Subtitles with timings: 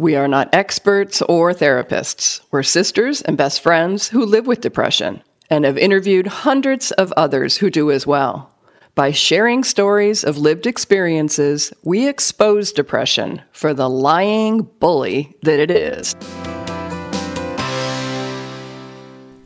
[0.00, 2.40] We are not experts or therapists.
[2.52, 7.56] We're sisters and best friends who live with depression and have interviewed hundreds of others
[7.56, 8.54] who do as well.
[8.94, 15.72] By sharing stories of lived experiences, we expose depression for the lying bully that it
[15.72, 16.14] is.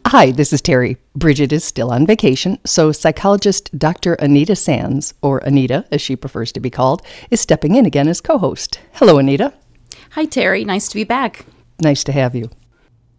[0.07, 0.99] Hi, this is Terry.
[1.17, 4.13] Bridget is still on vacation, so psychologist Dr.
[4.15, 7.01] Anita Sands, or Anita as she prefers to be called,
[7.31, 8.81] is stepping in again as co host.
[8.93, 9.55] Hello, Anita.
[10.13, 10.63] Hi, Terry.
[10.63, 11.47] Nice to be back.
[11.81, 12.51] Nice to have you.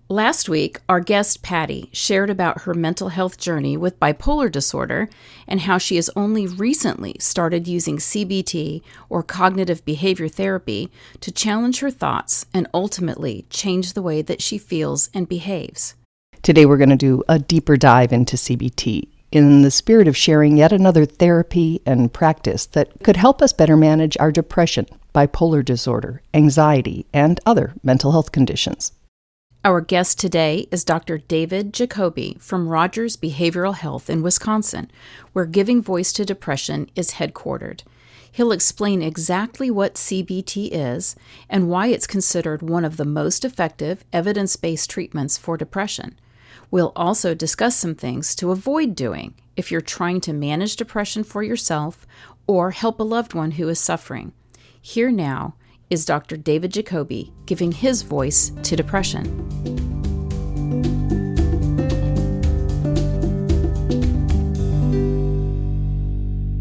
[0.09, 5.09] Last week, our guest Patty shared about her mental health journey with bipolar disorder
[5.47, 10.91] and how she has only recently started using CBT or cognitive behavior therapy
[11.21, 15.95] to challenge her thoughts and ultimately change the way that she feels and behaves.
[16.43, 20.57] Today, we're going to do a deeper dive into CBT in the spirit of sharing
[20.57, 26.21] yet another therapy and practice that could help us better manage our depression, bipolar disorder,
[26.33, 28.91] anxiety, and other mental health conditions.
[29.65, 31.19] Our guest today is Dr.
[31.19, 34.91] David Jacoby from Rogers Behavioral Health in Wisconsin,
[35.31, 37.83] where Giving Voice to Depression is headquartered.
[38.29, 41.15] He'll explain exactly what CBT is
[41.49, 46.19] and why it's considered one of the most effective evidence based treatments for depression.
[46.69, 51.43] We'll also discuss some things to avoid doing if you're trying to manage depression for
[51.43, 52.05] yourself
[52.47, 54.33] or help a loved one who is suffering.
[54.85, 55.55] Here now
[55.89, 56.35] is Dr.
[56.35, 59.23] David Jacoby giving his voice to depression.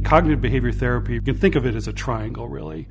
[0.04, 2.86] Cognitive behavior therapy, you can think of it as a triangle, really.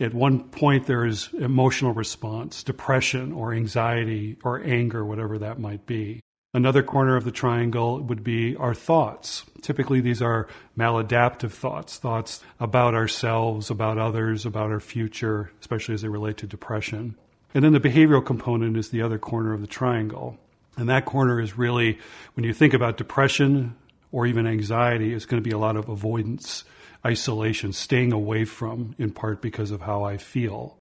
[0.00, 5.86] At one point, there is emotional response, depression or anxiety or anger, whatever that might
[5.86, 6.20] be.
[6.54, 9.46] Another corner of the triangle would be our thoughts.
[9.62, 16.02] Typically, these are maladaptive thoughts, thoughts about ourselves, about others, about our future, especially as
[16.02, 17.16] they relate to depression.
[17.54, 20.36] And then the behavioral component is the other corner of the triangle.
[20.76, 21.98] And that corner is really,
[22.34, 23.74] when you think about depression
[24.10, 26.64] or even anxiety, it's going to be a lot of avoidance,
[27.04, 30.76] isolation, staying away from, in part because of how I feel.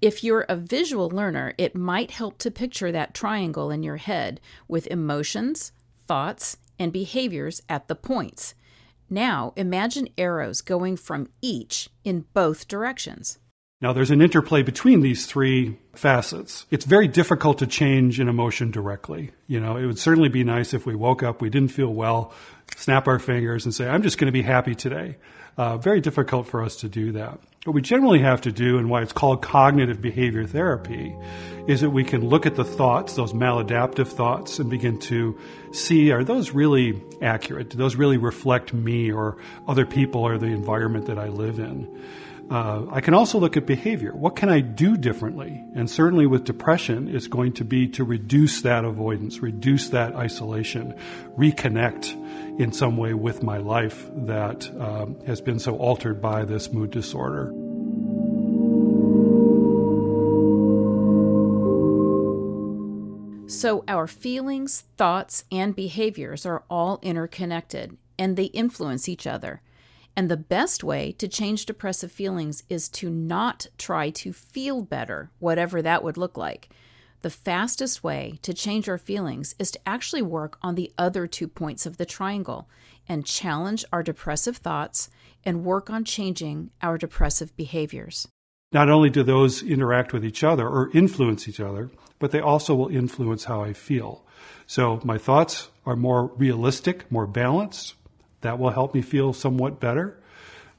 [0.00, 4.40] If you're a visual learner, it might help to picture that triangle in your head
[4.66, 5.72] with emotions,
[6.06, 8.54] thoughts, and behaviors at the points.
[9.10, 13.38] Now imagine arrows going from each in both directions.
[13.82, 16.66] Now, there's an interplay between these three facets.
[16.70, 19.32] It's very difficult to change an emotion directly.
[19.46, 22.32] You know, it would certainly be nice if we woke up, we didn't feel well,
[22.76, 25.16] snap our fingers and say, I'm just going to be happy today.
[25.56, 27.40] Uh, very difficult for us to do that.
[27.64, 31.14] What we generally have to do, and why it's called cognitive behavior therapy,
[31.66, 35.38] is that we can look at the thoughts, those maladaptive thoughts, and begin to
[35.70, 37.68] see are those really accurate?
[37.68, 39.36] Do those really reflect me or
[39.68, 42.02] other people or the environment that I live in?
[42.50, 44.12] Uh, I can also look at behavior.
[44.12, 45.64] What can I do differently?
[45.76, 50.94] And certainly with depression, it's going to be to reduce that avoidance, reduce that isolation,
[51.38, 56.72] reconnect in some way with my life that um, has been so altered by this
[56.72, 57.54] mood disorder.
[63.48, 69.62] So, our feelings, thoughts, and behaviors are all interconnected and they influence each other.
[70.16, 75.30] And the best way to change depressive feelings is to not try to feel better,
[75.38, 76.68] whatever that would look like.
[77.22, 81.48] The fastest way to change our feelings is to actually work on the other two
[81.48, 82.68] points of the triangle
[83.08, 85.10] and challenge our depressive thoughts
[85.44, 88.26] and work on changing our depressive behaviors.
[88.72, 92.74] Not only do those interact with each other or influence each other, but they also
[92.74, 94.24] will influence how I feel.
[94.66, 97.94] So my thoughts are more realistic, more balanced.
[98.42, 100.18] That will help me feel somewhat better.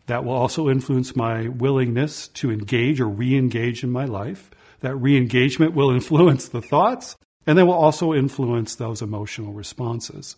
[0.08, 4.50] That will also influence my willingness to engage or re engage in my life.
[4.82, 7.16] That re engagement will influence the thoughts,
[7.46, 10.36] and they will also influence those emotional responses.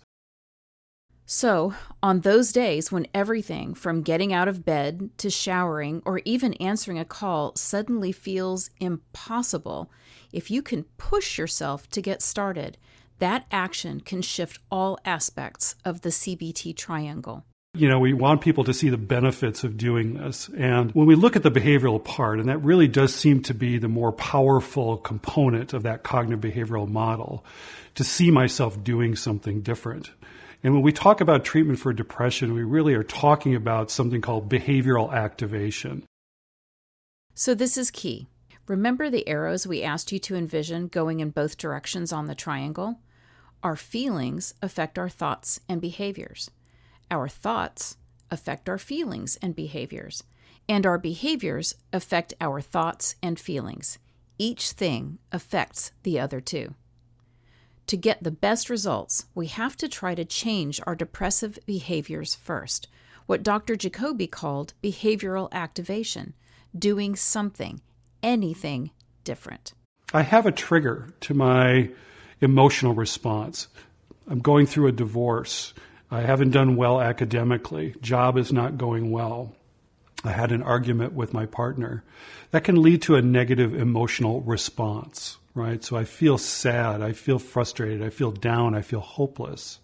[1.25, 6.53] So, on those days when everything from getting out of bed to showering or even
[6.55, 9.89] answering a call suddenly feels impossible,
[10.33, 12.77] if you can push yourself to get started,
[13.19, 17.45] that action can shift all aspects of the CBT triangle.
[17.75, 20.47] You know, we want people to see the benefits of doing this.
[20.55, 23.79] And when we look at the behavioral part, and that really does seem to be
[23.79, 27.43] the more powerful component of that cognitive behavioral model,
[27.95, 30.11] to see myself doing something different.
[30.63, 34.49] And when we talk about treatment for depression, we really are talking about something called
[34.49, 36.03] behavioral activation.
[37.33, 38.27] So, this is key.
[38.67, 42.99] Remember the arrows we asked you to envision going in both directions on the triangle?
[43.61, 46.49] Our feelings affect our thoughts and behaviors.
[47.11, 47.97] Our thoughts
[48.31, 50.23] affect our feelings and behaviors,
[50.69, 53.99] and our behaviors affect our thoughts and feelings.
[54.37, 56.73] Each thing affects the other two.
[57.87, 62.87] To get the best results, we have to try to change our depressive behaviors first,
[63.25, 63.75] what Dr.
[63.75, 66.33] Jacoby called behavioral activation,
[66.77, 67.81] doing something,
[68.23, 68.91] anything
[69.23, 69.73] different.
[70.13, 71.89] I have a trigger to my
[72.41, 73.67] emotional response.
[74.27, 75.73] I'm going through a divorce.
[76.09, 77.95] I haven't done well academically.
[78.01, 79.55] Job is not going well.
[80.23, 82.03] I had an argument with my partner.
[82.51, 85.83] That can lead to a negative emotional response, right?
[85.83, 87.01] So I feel sad.
[87.01, 88.01] I feel frustrated.
[88.01, 88.75] I feel down.
[88.75, 89.79] I feel hopeless.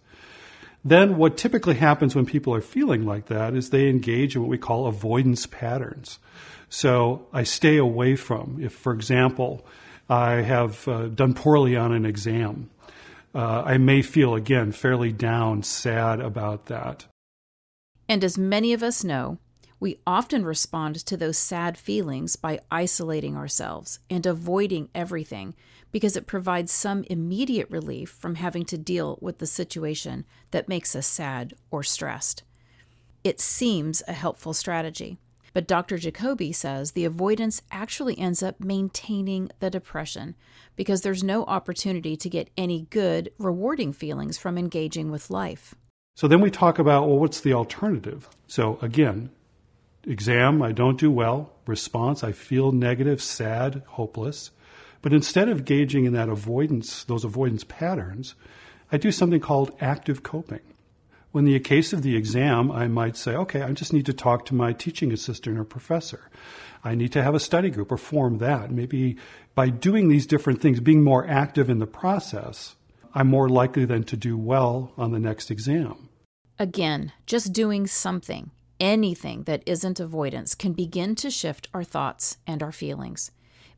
[0.83, 4.49] Then what typically happens when people are feeling like that is they engage in what
[4.49, 6.19] we call avoidance patterns.
[6.69, 9.65] So I stay away from, if, for example,
[10.09, 12.69] I have uh, done poorly on an exam,
[13.35, 17.05] uh, I may feel again fairly down, sad about that.
[18.07, 19.37] And as many of us know,
[19.79, 25.55] we often respond to those sad feelings by isolating ourselves and avoiding everything
[25.91, 30.95] because it provides some immediate relief from having to deal with the situation that makes
[30.95, 32.43] us sad or stressed.
[33.23, 35.17] It seems a helpful strategy.
[35.53, 35.97] But Dr.
[35.97, 40.35] Jacoby says the avoidance actually ends up maintaining the depression
[40.75, 45.73] because there's no opportunity to get any good, rewarding feelings from engaging with life.
[46.15, 48.29] So then we talk about well, what's the alternative?
[48.47, 49.31] So again,
[50.09, 51.53] exam, I don't do well.
[51.67, 54.51] Response, I feel negative, sad, hopeless.
[55.01, 58.35] But instead of gauging in that avoidance, those avoidance patterns,
[58.91, 60.61] I do something called active coping.
[61.31, 64.45] When the case of the exam, I might say, okay, I just need to talk
[64.45, 66.29] to my teaching assistant or professor.
[66.83, 68.71] I need to have a study group or form that.
[68.71, 69.15] Maybe
[69.53, 72.75] by doing these different things, being more active in the process,
[73.13, 76.09] I'm more likely then to do well on the next exam.
[76.57, 82.63] Again, just doing something, anything that isn't avoidance, can begin to shift our thoughts and
[82.63, 83.31] our feelings.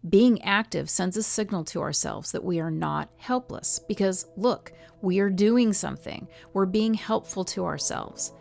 [0.08, 5.20] Being active sends a signal to ourselves that we are not helpless because, look, we
[5.20, 6.28] are doing something.
[6.54, 8.34] We're being helpful to ourselves.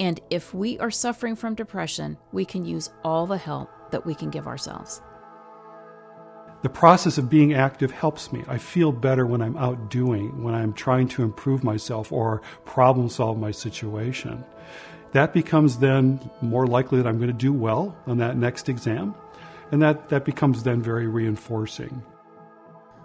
[0.00, 4.14] And if we are suffering from depression, we can use all the help that we
[4.14, 5.00] can give ourselves.
[6.62, 8.42] The process of being active helps me.
[8.48, 13.08] I feel better when I'm out doing, when I'm trying to improve myself or problem
[13.08, 14.44] solve my situation.
[15.12, 19.14] That becomes then more likely that I'm going to do well on that next exam
[19.72, 22.02] and that, that becomes then very reinforcing.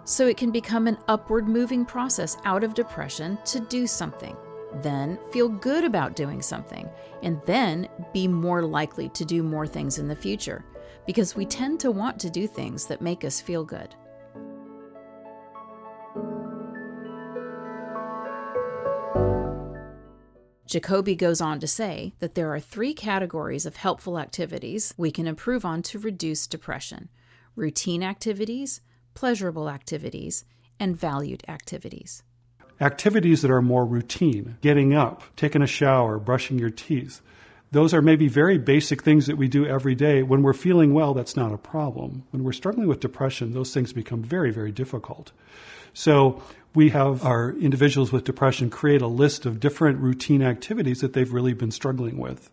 [0.04, 4.36] So it can become an upward moving process out of depression to do something,
[4.82, 6.88] then feel good about doing something,
[7.22, 10.64] and then be more likely to do more things in the future
[11.06, 13.94] because we tend to want to do things that make us feel good.
[20.74, 25.28] Jacoby goes on to say that there are three categories of helpful activities we can
[25.28, 27.10] improve on to reduce depression
[27.54, 28.80] routine activities,
[29.14, 30.44] pleasurable activities,
[30.80, 32.24] and valued activities.
[32.80, 37.22] Activities that are more routine, getting up, taking a shower, brushing your teeth,
[37.72, 40.22] those are maybe very basic things that we do every day.
[40.22, 42.24] When we're feeling well, that's not a problem.
[42.30, 45.32] When we're struggling with depression, those things become very, very difficult.
[45.92, 46.42] So
[46.74, 51.32] we have our individuals with depression create a list of different routine activities that they've
[51.32, 52.50] really been struggling with.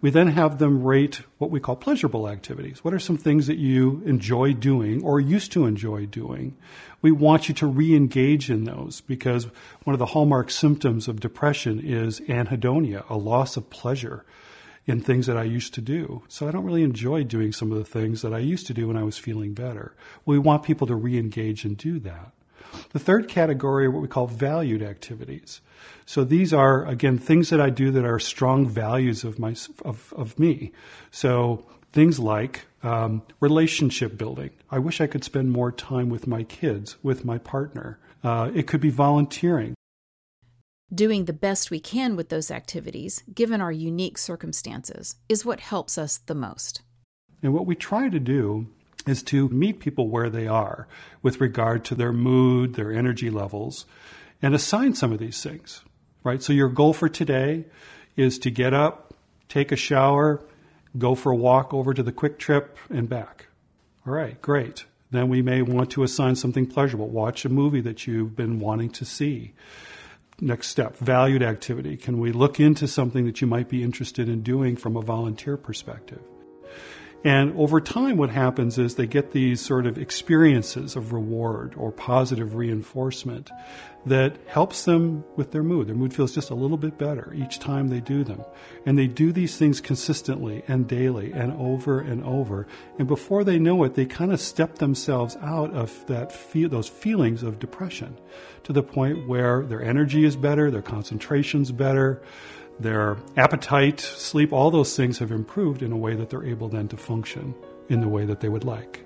[0.00, 2.84] We then have them rate what we call pleasurable activities.
[2.84, 6.56] What are some things that you enjoy doing or used to enjoy doing?
[7.02, 9.48] We want you to re engage in those because
[9.82, 14.24] one of the hallmark symptoms of depression is anhedonia, a loss of pleasure
[14.86, 16.22] in things that I used to do.
[16.28, 18.86] So I don't really enjoy doing some of the things that I used to do
[18.86, 19.94] when I was feeling better.
[20.24, 22.32] We want people to re engage and do that.
[22.90, 25.60] The third category are what we call valued activities.
[26.06, 30.12] So these are, again, things that I do that are strong values of, my, of,
[30.16, 30.72] of me.
[31.10, 34.50] So things like um, relationship building.
[34.70, 37.98] I wish I could spend more time with my kids, with my partner.
[38.22, 39.74] Uh, it could be volunteering.
[40.92, 45.98] Doing the best we can with those activities, given our unique circumstances, is what helps
[45.98, 46.80] us the most.
[47.42, 48.68] And what we try to do
[49.08, 50.86] is to meet people where they are
[51.22, 53.86] with regard to their mood, their energy levels,
[54.42, 55.82] and assign some of these things,
[56.22, 56.42] right?
[56.42, 57.64] So your goal for today
[58.16, 59.14] is to get up,
[59.48, 60.42] take a shower,
[60.96, 63.46] go for a walk over to the Kwik Trip and back.
[64.06, 64.84] All right, great.
[65.10, 67.08] Then we may want to assign something pleasurable.
[67.08, 69.54] Watch a movie that you've been wanting to see.
[70.40, 71.96] Next step, valued activity.
[71.96, 75.56] Can we look into something that you might be interested in doing from a volunteer
[75.56, 76.20] perspective?
[77.24, 81.90] And over time, what happens is they get these sort of experiences of reward or
[81.90, 83.50] positive reinforcement
[84.06, 85.88] that helps them with their mood.
[85.88, 88.42] Their mood feels just a little bit better each time they do them.
[88.86, 92.68] And they do these things consistently and daily and over and over.
[92.98, 96.88] And before they know it, they kind of step themselves out of that feel, those
[96.88, 98.16] feelings of depression
[98.62, 102.22] to the point where their energy is better, their concentration's better,
[102.80, 106.88] their appetite, sleep, all those things have improved in a way that they're able then
[106.88, 107.54] to function
[107.88, 109.04] in the way that they would like.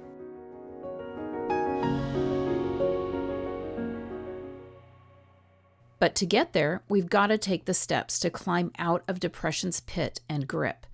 [5.99, 9.79] But to get there, we've got to take the steps to climb out of depression's
[9.81, 10.85] pit and grip,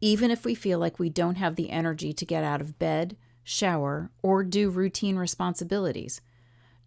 [0.00, 3.16] even if we feel like we don't have the energy to get out of bed,
[3.42, 6.20] shower, or do routine responsibilities.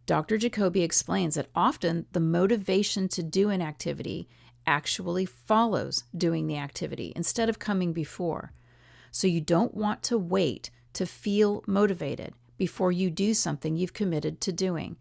[0.06, 0.38] Dr.
[0.38, 4.30] Jacoby explains that often the motivation to do an activity
[4.68, 8.52] actually follows doing the activity instead of coming before.
[9.12, 14.42] So you don't want to wait to feel motivated before you do something you've committed
[14.42, 14.98] to doing.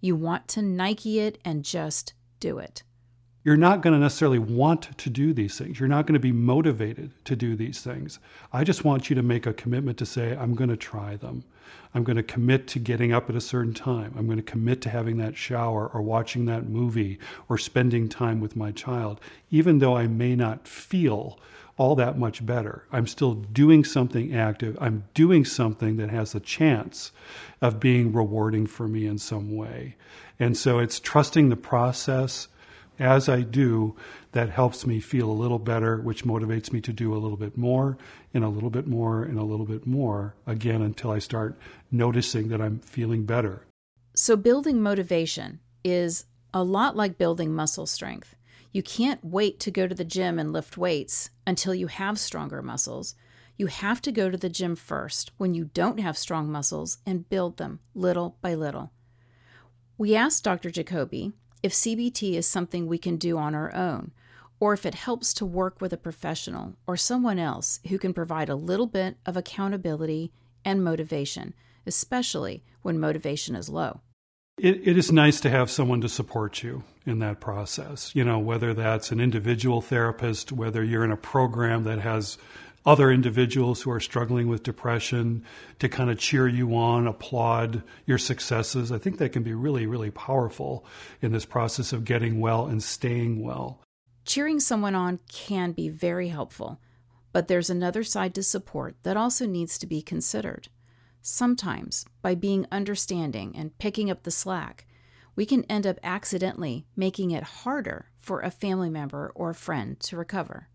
[0.00, 2.82] You want to Nike it and just do it.
[3.44, 5.78] You're not going to necessarily want to do these things.
[5.78, 8.18] You're not going to be motivated to do these things.
[8.54, 11.44] I just want you to make a commitment to say, I'm going to try them.
[11.94, 14.14] I'm going to commit to getting up at a certain time.
[14.16, 18.40] I'm going to commit to having that shower or watching that movie or spending time
[18.40, 19.20] with my child,
[19.50, 21.38] even though I may not feel
[21.76, 22.84] all that much better.
[22.92, 24.78] I'm still doing something active.
[24.80, 27.12] I'm doing something that has a chance
[27.60, 29.96] of being rewarding for me in some way.
[30.38, 32.48] And so it's trusting the process
[32.98, 33.96] as I do,
[34.32, 37.56] that helps me feel a little better, which motivates me to do a little bit
[37.56, 37.98] more
[38.32, 41.58] and a little bit more and a little bit more again until I start
[41.90, 43.66] noticing that I'm feeling better.
[44.14, 48.36] So, building motivation is a lot like building muscle strength.
[48.72, 52.62] You can't wait to go to the gym and lift weights until you have stronger
[52.62, 53.14] muscles.
[53.56, 57.28] You have to go to the gym first when you don't have strong muscles and
[57.28, 58.92] build them little by little.
[59.96, 60.70] We asked Dr.
[60.70, 61.32] Jacoby
[61.64, 64.12] if CBT is something we can do on our own,
[64.60, 68.50] or if it helps to work with a professional or someone else who can provide
[68.50, 70.30] a little bit of accountability
[70.62, 71.54] and motivation,
[71.86, 74.02] especially when motivation is low.
[74.58, 78.14] It, it is nice to have someone to support you in that process.
[78.14, 82.36] You know, whether that's an individual therapist, whether you're in a program that has
[82.86, 85.44] other individuals who are struggling with depression
[85.78, 88.92] to kind of cheer you on, applaud your successes.
[88.92, 90.84] I think that can be really, really powerful
[91.22, 93.80] in this process of getting well and staying well.
[94.26, 96.80] Cheering someone on can be very helpful,
[97.32, 100.68] but there's another side to support that also needs to be considered.
[101.22, 104.86] Sometimes, by being understanding and picking up the slack,
[105.36, 110.16] we can end up accidentally making it harder for a family member or friend to
[110.16, 110.68] recover.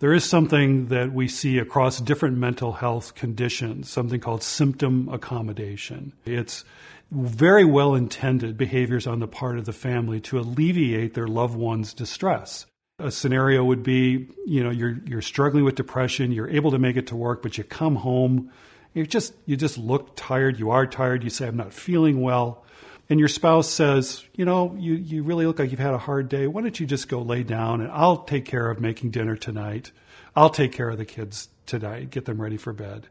[0.00, 6.14] There is something that we see across different mental health conditions, something called symptom accommodation.
[6.24, 6.64] It's
[7.10, 11.92] very well intended behaviors on the part of the family to alleviate their loved one's
[11.92, 12.64] distress.
[12.98, 16.96] A scenario would be, you know, you're you're struggling with depression, you're able to make
[16.96, 18.50] it to work, but you come home,
[18.94, 22.64] you just you just look tired, you are tired, you say I'm not feeling well
[23.10, 26.28] and your spouse says, you know, you, you really look like you've had a hard
[26.28, 26.46] day.
[26.46, 29.90] Why don't you just go lay down and I'll take care of making dinner tonight.
[30.36, 33.08] I'll take care of the kids tonight, get them ready for bed.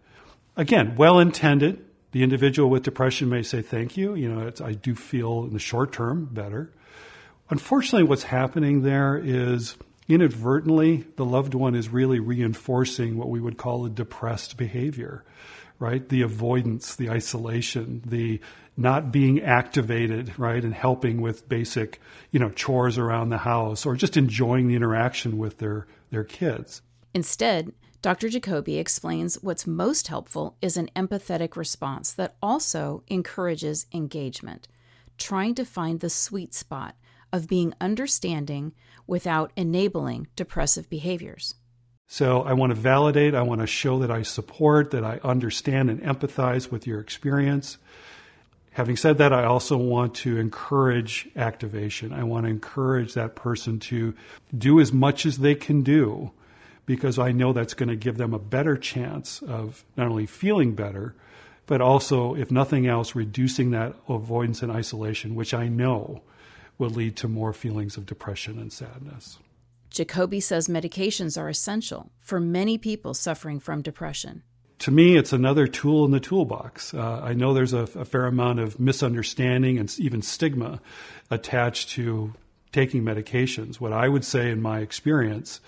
[0.55, 1.85] Again, well intended.
[2.11, 4.15] The individual with depression may say, thank you.
[4.15, 6.71] You know, I do feel in the short term better.
[7.49, 9.75] Unfortunately, what's happening there is
[10.07, 15.23] inadvertently, the loved one is really reinforcing what we would call a depressed behavior,
[15.79, 16.07] right?
[16.07, 18.39] The avoidance, the isolation, the
[18.77, 22.00] not being activated, right, and helping with basic,
[22.31, 26.81] you know, chores around the house or just enjoying the interaction with their, their kids.
[27.13, 28.29] Instead, Dr.
[28.29, 34.69] Jacoby explains what's most helpful is an empathetic response that also encourages engagement,
[35.17, 36.95] trying to find the sweet spot
[37.33, 38.74] of being understanding
[39.05, 41.55] without enabling depressive behaviors.
[42.11, 45.91] So I want to validate, I want to show that I support, that I understand
[45.91, 47.77] and empathize with your experience.
[48.71, 52.11] Having said that, I also want to encourage activation.
[52.11, 54.15] I want to encourage that person to
[54.57, 56.31] do as much as they can do
[56.87, 60.73] because I know that's going to give them a better chance of not only feeling
[60.73, 61.13] better,
[61.67, 66.23] but also, if nothing else, reducing that avoidance and isolation, which I know
[66.79, 69.37] will lead to more feelings of depression and sadness.
[69.89, 74.43] Jacoby says medications are essential for many people suffering from depression.
[74.79, 76.93] To me, it's another tool in the toolbox.
[76.93, 80.79] Uh, I know there's a, a fair amount of misunderstanding and even stigma
[81.29, 82.34] attached to
[82.72, 83.81] taking medications.
[83.81, 85.60] What I would say in my experience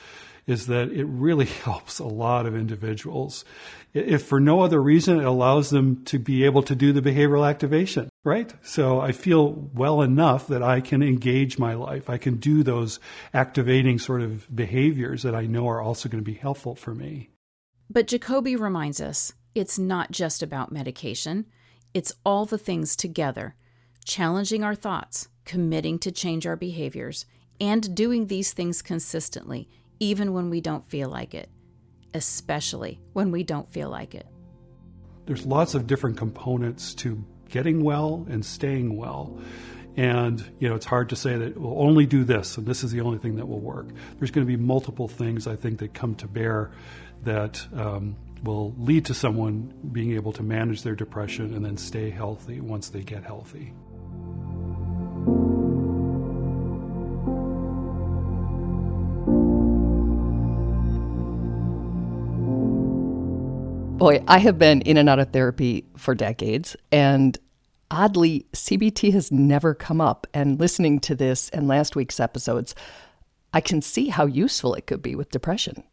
[0.48, 3.44] is that it really helps a lot of individuals.
[3.94, 7.48] If for no other reason, it allows them to be able to do the behavioral
[7.48, 8.54] activation, right?
[8.62, 12.10] So I feel well enough that I can engage my life.
[12.10, 13.00] I can do those
[13.34, 17.30] activating sort of behaviors that I know are also going to be helpful for me.
[17.90, 21.46] But Jacoby reminds us it's not just about medication,
[21.94, 23.56] it's all the things together
[24.06, 27.26] challenging our thoughts, committing to change our behaviors,
[27.60, 31.48] and doing these things consistently even when we don't feel like it,
[32.16, 34.26] especially when we don't feel like it.
[35.28, 39.38] There's lots of different components to getting well and staying well.
[39.98, 42.92] And, you know, it's hard to say that we'll only do this and this is
[42.92, 43.88] the only thing that will work.
[44.18, 46.72] There's going to be multiple things, I think, that come to bear
[47.24, 52.10] that um, will lead to someone being able to manage their depression and then stay
[52.10, 53.74] healthy once they get healthy.
[64.02, 67.38] Boy, I have been in and out of therapy for decades, and
[67.92, 70.26] oddly, CBT has never come up.
[70.34, 72.74] And listening to this and last week's episodes,
[73.54, 75.84] I can see how useful it could be with depression.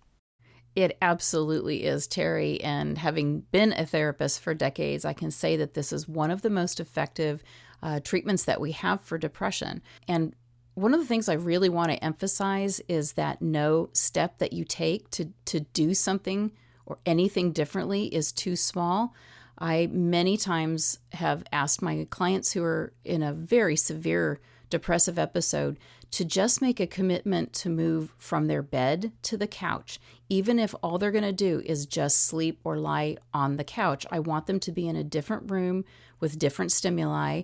[0.75, 2.63] It absolutely is, Terry.
[2.63, 6.41] And having been a therapist for decades, I can say that this is one of
[6.41, 7.43] the most effective
[7.83, 9.83] uh, treatments that we have for depression.
[10.09, 10.35] And
[10.73, 14.65] one of the things I really want to emphasize is that no step that you
[14.65, 16.53] take to, to do something
[16.89, 19.15] or anything differently is too small.
[19.59, 24.41] I many times have asked my clients who are in a very severe
[24.71, 25.79] depressive episode
[26.11, 30.75] to just make a commitment to move from their bed to the couch, even if
[30.83, 34.07] all they're going to do is just sleep or lie on the couch.
[34.11, 35.85] I want them to be in a different room
[36.19, 37.43] with different stimuli.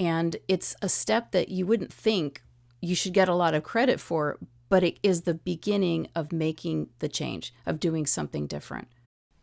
[0.00, 2.42] And it's a step that you wouldn't think
[2.80, 6.88] you should get a lot of credit for, but it is the beginning of making
[6.98, 8.88] the change, of doing something different.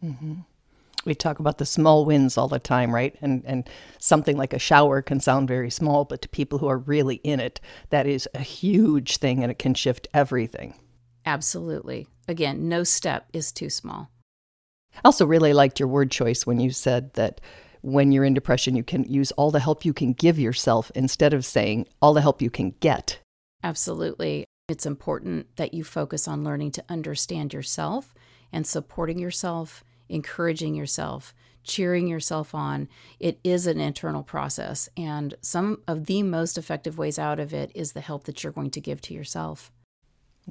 [0.03, 0.33] Mm-hmm.
[1.05, 3.15] We talk about the small wins all the time, right?
[3.21, 6.77] And and something like a shower can sound very small, but to people who are
[6.77, 7.59] really in it,
[7.89, 10.75] that is a huge thing, and it can shift everything.
[11.25, 12.07] Absolutely.
[12.27, 14.09] Again, no step is too small.
[14.95, 17.41] I also really liked your word choice when you said that
[17.81, 21.33] when you're in depression, you can use all the help you can give yourself instead
[21.33, 23.19] of saying all the help you can get.
[23.62, 24.45] Absolutely.
[24.67, 28.13] It's important that you focus on learning to understand yourself
[28.52, 32.88] and supporting yourself encouraging yourself, cheering yourself on.
[33.19, 34.89] It is an internal process.
[34.95, 38.54] And some of the most effective ways out of it is the help that you're
[38.54, 39.71] going to give to yourself.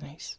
[0.01, 0.39] Nice.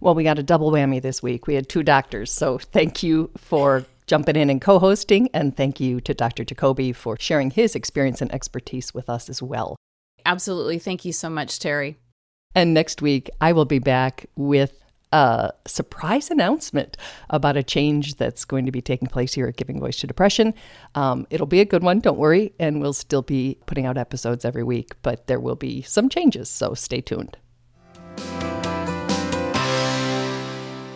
[0.00, 1.46] Well, we got a double whammy this week.
[1.46, 2.30] We had two doctors.
[2.30, 5.30] So thank you for jumping in and co hosting.
[5.32, 6.44] And thank you to Dr.
[6.44, 9.76] Jacoby for sharing his experience and expertise with us as well.
[10.26, 10.78] Absolutely.
[10.78, 11.96] Thank you so much, Terry.
[12.54, 16.96] And next week, I will be back with a surprise announcement
[17.30, 20.54] about a change that's going to be taking place here at Giving Voice to Depression.
[20.96, 24.44] Um, it'll be a good one, don't worry, and we'll still be putting out episodes
[24.44, 27.36] every week, but there will be some changes, so stay tuned.